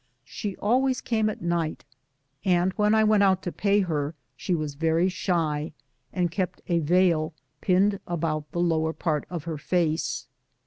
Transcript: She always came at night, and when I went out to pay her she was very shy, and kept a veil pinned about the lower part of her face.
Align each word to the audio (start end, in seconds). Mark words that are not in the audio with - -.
She 0.25 0.55
always 0.57 0.99
came 0.99 1.29
at 1.29 1.43
night, 1.43 1.85
and 2.43 2.73
when 2.73 2.95
I 2.95 3.03
went 3.03 3.21
out 3.21 3.43
to 3.43 3.51
pay 3.51 3.81
her 3.81 4.15
she 4.35 4.55
was 4.55 4.73
very 4.73 5.09
shy, 5.09 5.73
and 6.11 6.31
kept 6.31 6.59
a 6.67 6.79
veil 6.79 7.35
pinned 7.61 7.99
about 8.07 8.51
the 8.51 8.61
lower 8.61 8.93
part 8.93 9.27
of 9.29 9.43
her 9.43 9.59
face. 9.59 10.25